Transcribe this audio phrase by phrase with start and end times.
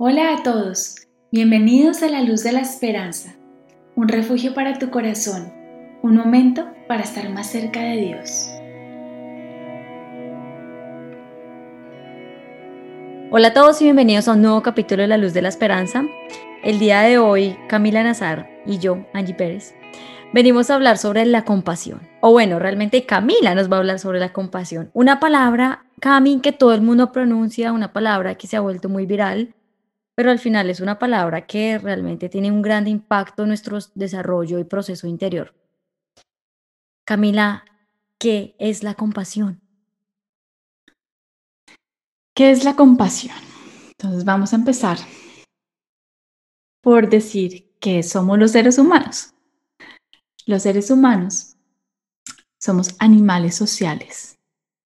[0.00, 3.34] Hola a todos, bienvenidos a la luz de la esperanza,
[3.96, 5.52] un refugio para tu corazón,
[6.04, 8.48] un momento para estar más cerca de Dios.
[13.32, 16.04] Hola a todos y bienvenidos a un nuevo capítulo de La Luz de la Esperanza.
[16.62, 19.74] El día de hoy, Camila Nazar y yo, Angie Pérez,
[20.32, 22.02] venimos a hablar sobre la compasión.
[22.20, 24.90] O bueno, realmente Camila nos va a hablar sobre la compasión.
[24.92, 29.04] Una palabra, Cami, que todo el mundo pronuncia, una palabra que se ha vuelto muy
[29.04, 29.56] viral,
[30.18, 34.58] pero al final es una palabra que realmente tiene un gran impacto en nuestro desarrollo
[34.58, 35.54] y proceso interior.
[37.06, 37.64] Camila,
[38.18, 39.60] ¿qué es la compasión?
[42.34, 43.36] ¿Qué es la compasión?
[43.92, 44.98] Entonces vamos a empezar
[46.82, 49.34] por decir que somos los seres humanos.
[50.46, 51.56] Los seres humanos
[52.60, 54.36] somos animales sociales.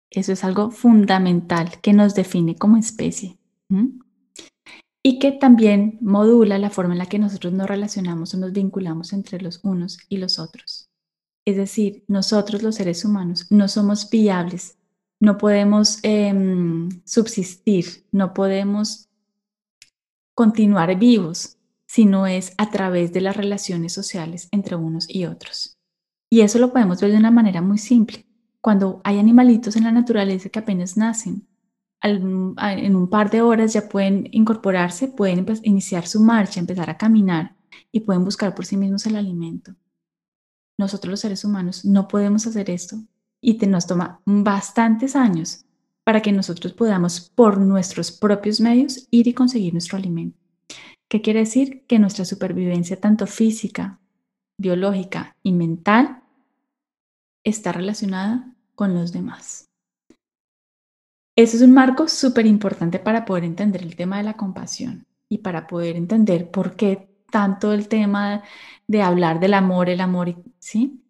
[0.10, 3.38] Eso es algo fundamental que nos define como especie
[5.08, 9.14] y que también modula la forma en la que nosotros nos relacionamos o nos vinculamos
[9.14, 10.90] entre los unos y los otros.
[11.46, 14.78] Es decir, nosotros los seres humanos no somos viables,
[15.22, 19.08] no podemos em, subsistir, no podemos
[20.36, 21.56] continuar vivos
[21.86, 25.78] si no es a través de las relaciones sociales entre unos y otros.
[26.30, 28.26] Y eso lo podemos ver de una manera muy simple.
[28.60, 31.48] Cuando hay animalitos en la naturaleza que apenas nacen,
[32.02, 37.56] en un par de horas ya pueden incorporarse, pueden iniciar su marcha, empezar a caminar
[37.92, 39.76] y pueden buscar por sí mismos el alimento.
[40.78, 42.98] Nosotros los seres humanos no podemos hacer esto
[43.42, 45.66] y nos toma bastantes años
[46.04, 50.38] para que nosotros podamos por nuestros propios medios ir y conseguir nuestro alimento.
[51.10, 51.86] ¿Qué quiere decir?
[51.88, 54.00] Que nuestra supervivencia, tanto física,
[54.58, 56.24] biológica y mental,
[57.44, 59.67] está relacionada con los demás.
[61.38, 65.38] Ese es un marco súper importante para poder entender el tema de la compasión y
[65.38, 68.42] para poder entender por qué tanto el tema
[68.88, 71.04] de hablar del amor, el amor, ¿sí?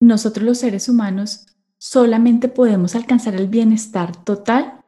[0.00, 1.46] Nosotros los seres humanos
[1.78, 4.84] solamente podemos alcanzar el bienestar total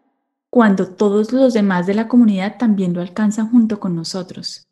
[0.50, 4.66] cuando todos los demás de la comunidad también lo alcanzan junto con nosotros.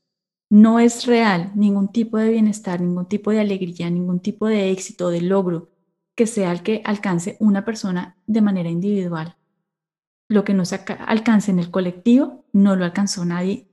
[0.51, 5.11] No es real ningún tipo de bienestar, ningún tipo de alegría, ningún tipo de éxito,
[5.11, 5.71] de logro
[6.17, 9.38] que sea el que alcance una persona de manera individual.
[10.29, 13.69] Lo que no se alcance en el colectivo no lo alcanzó nadie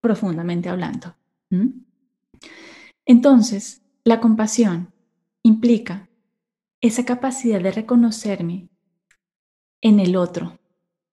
[0.00, 1.16] profundamente hablando.
[3.06, 4.92] Entonces, la compasión
[5.42, 6.08] implica
[6.80, 8.68] esa capacidad de reconocerme
[9.80, 10.58] en el otro,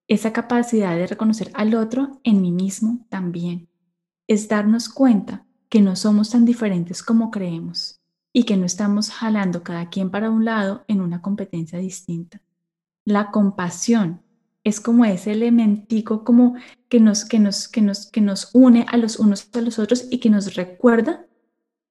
[0.06, 3.68] esa capacidad de reconocer al otro en mí mismo también.
[4.26, 8.00] Es darnos cuenta que no somos tan diferentes como creemos
[8.32, 12.42] y que no estamos jalando cada quien para un lado en una competencia distinta.
[13.04, 14.22] La compasión
[14.64, 16.56] es como ese elementico como
[16.88, 20.08] que nos, que nos, que nos, que nos une a los unos a los otros
[20.10, 21.26] y que nos recuerda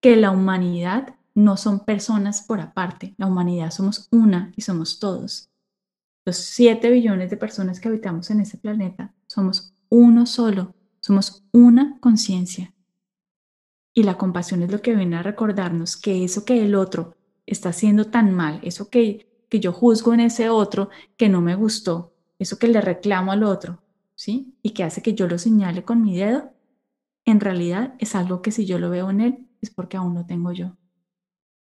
[0.01, 5.49] que la humanidad no son personas por aparte, la humanidad somos una y somos todos.
[6.25, 11.99] Los 7 billones de personas que habitamos en ese planeta somos uno solo, somos una
[11.99, 12.73] conciencia.
[13.93, 17.69] Y la compasión es lo que viene a recordarnos que eso que el otro está
[17.69, 22.12] haciendo tan mal, eso que, que yo juzgo en ese otro que no me gustó,
[22.43, 23.81] eso que le reclamo al otro,
[24.15, 24.57] ¿sí?
[24.61, 26.53] Y que hace que yo lo señale con mi dedo,
[27.25, 30.25] en realidad es algo que si yo lo veo en él es porque aún lo
[30.25, 30.75] tengo yo.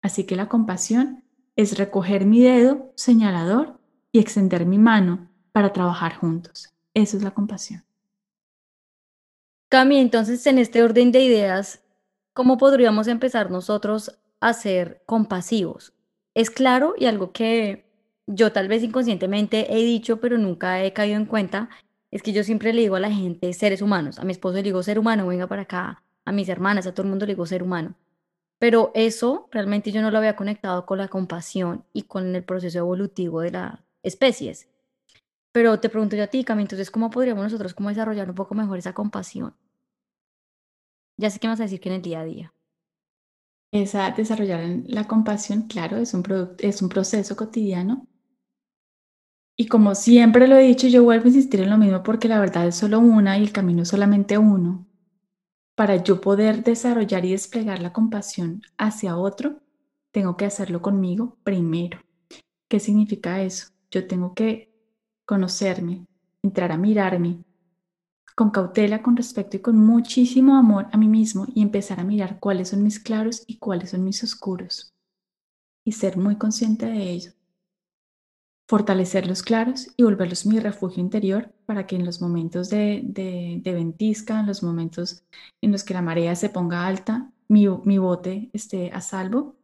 [0.03, 1.25] Así que la compasión
[1.57, 3.81] es recoger mi dedo señalador
[4.13, 6.75] y extender mi mano para trabajar juntos.
[6.95, 7.85] Eso es la compasión.
[9.69, 11.83] Cami, entonces en este orden de ideas,
[12.35, 15.95] ¿cómo podríamos empezar nosotros a ser compasivos?
[16.35, 17.86] Es claro y algo que
[18.27, 21.71] yo tal vez inconscientemente he dicho, pero nunca he caído en cuenta,
[22.11, 24.19] es que yo siempre le digo a la gente seres humanos.
[24.19, 26.03] A mi esposo le digo ser humano, venga para acá.
[26.25, 27.95] A mis hermanas, a todo el mundo le digo ser humano.
[28.59, 32.79] Pero eso realmente yo no lo había conectado con la compasión y con el proceso
[32.79, 34.69] evolutivo de la, especies.
[35.53, 38.55] Pero te pregunto yo a ti, Cami, entonces, ¿cómo podríamos nosotros como desarrollar un poco
[38.55, 39.55] mejor esa compasión?
[41.19, 42.53] Ya sé qué vas a decir que en el día a día.
[43.73, 46.25] Esa desarrollar la compasión, claro, es un,
[46.59, 48.07] es un proceso cotidiano.
[49.57, 52.39] Y como siempre lo he dicho, yo vuelvo a insistir en lo mismo porque la
[52.39, 54.87] verdad es solo una y el camino es solamente uno.
[55.75, 59.61] Para yo poder desarrollar y desplegar la compasión hacia otro,
[60.13, 62.01] tengo que hacerlo conmigo primero.
[62.69, 63.69] ¿Qué significa eso?
[63.91, 64.73] Yo tengo que
[65.25, 66.07] conocerme,
[66.43, 67.45] entrar a mirarme
[68.35, 72.39] con cautela, con respeto y con muchísimo amor a mí mismo y empezar a mirar
[72.39, 74.93] cuáles son mis claros y cuáles son mis oscuros
[75.85, 77.33] y ser muy consciente de ello.
[78.67, 84.41] Fortalecerlos claros y volverlos mi refugio interior para que en los momentos de, de, ventisca,
[84.41, 85.25] en los momentos
[85.61, 89.55] en los que la marea se ponga alta, mi, mi bote esté a salvo.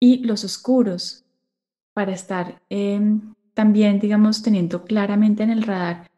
[0.00, 1.24] Y los oscuros,
[1.94, 6.10] para estar em, también, digamos, teniendo claramente en el radar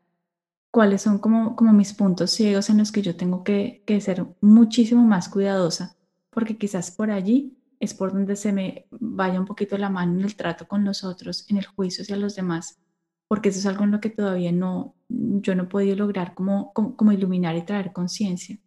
[0.71, 4.27] cuáles son como, como mis puntos ciegos en los que yo tengo que, que ser
[4.41, 5.97] muchísimo más cuidadosa,
[6.31, 10.25] porque quizás por allí es por donde se me vaya un poquito la mano en
[10.25, 12.79] el trato con los otros, en el juicio hacia los demás,
[13.29, 16.73] porque eso es algo en lo que todavía no, yo no he podido lograr como,
[16.73, 18.59] como, iluminar y traer conciencia.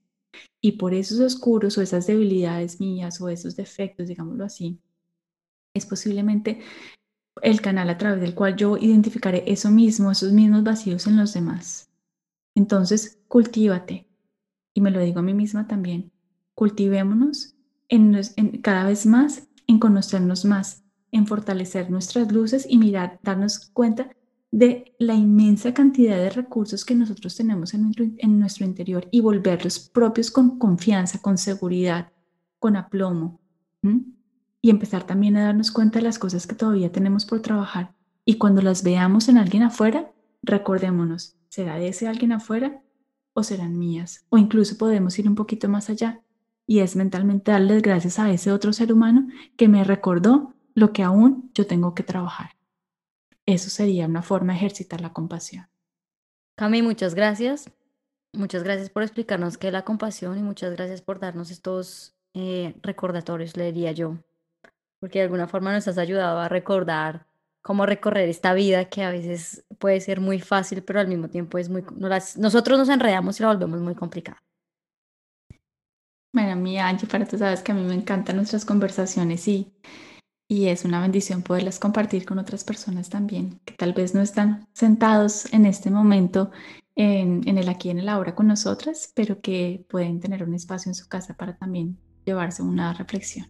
[0.61, 4.79] Y por esos oscuros o esas debilidades mías o esos defectos, digámoslo así,
[5.73, 6.61] es posiblemente
[7.41, 11.33] el canal a través del cual yo identificaré eso mismo, esos mismos vacíos en los
[11.33, 11.89] demás.
[12.55, 14.07] Entonces, cultívate.
[14.73, 16.11] Y me lo digo a mí misma también.
[16.55, 17.55] Cultivémonos
[17.91, 24.09] en, cada vez más en conocernos más, en fortalecer nuestras luces y mirar, darnos cuenta
[24.49, 29.21] de la inmensa cantidad de recursos que nosotros tenemos en nuestro, en nuestro interior y
[29.21, 32.11] volverlos propios con confianza, con seguridad,
[32.59, 33.39] con aplomo.
[34.61, 37.93] Y empezar también a darnos cuenta de las cosas que todavía tenemos por trabajar.
[38.25, 40.11] Y cuando las veamos en alguien afuera,
[40.43, 42.81] recordémonos, ¿será de ese alguien afuera
[43.33, 44.25] o serán mías?
[44.29, 46.21] O incluso podemos ir un poquito más allá
[46.71, 49.27] y es mentalmente darles gracias a ese otro ser humano
[49.57, 52.51] que me recordó lo que aún yo tengo que trabajar.
[53.45, 55.67] Eso sería una forma de ejercitar la compasión.
[56.55, 57.69] Cami, muchas gracias.
[58.31, 62.73] Muchas gracias por explicarnos qué es la compasión y muchas gracias por darnos estos eh,
[62.83, 64.19] recordatorios, le diría yo.
[65.01, 67.27] Porque de alguna forma nos has ayudado a recordar
[67.61, 71.57] cómo recorrer esta vida que a veces puede ser muy fácil, pero al mismo tiempo
[71.57, 71.83] es muy...
[72.37, 74.41] nosotros nos enredamos y la volvemos muy complicada.
[76.51, 79.71] Bueno, mi Angie, para tú sabes que a mí me encantan nuestras conversaciones y,
[80.49, 84.67] y es una bendición poderlas compartir con otras personas también, que tal vez no están
[84.73, 86.51] sentados en este momento
[86.97, 90.89] en, en el aquí, en el ahora con nosotras, pero que pueden tener un espacio
[90.89, 93.47] en su casa para también llevarse una reflexión.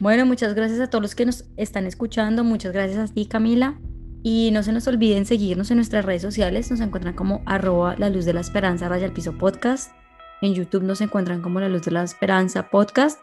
[0.00, 3.78] Bueno, muchas gracias a todos los que nos están escuchando, muchas gracias a ti Camila
[4.24, 8.10] y no se nos olviden seguirnos en nuestras redes sociales, nos encuentran como arroba la
[8.10, 9.92] luz de la esperanza raya al piso podcast
[10.44, 13.20] en YouTube nos encuentran como La Luz de la Esperanza Podcast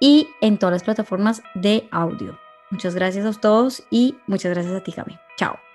[0.00, 2.38] y en todas las plataformas de audio.
[2.70, 5.18] Muchas gracias a todos y muchas gracias a ti, Cami.
[5.36, 5.67] Chao.